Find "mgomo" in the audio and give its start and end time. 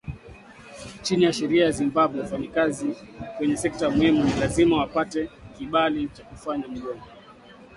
6.67-7.01